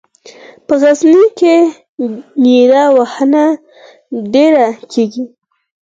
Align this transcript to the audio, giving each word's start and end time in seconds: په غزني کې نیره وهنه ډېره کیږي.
په 0.65 0.73
غزني 0.81 1.25
کې 1.39 1.55
نیره 2.43 2.83
وهنه 2.97 3.45
ډېره 4.33 4.67
کیږي. 4.91 5.23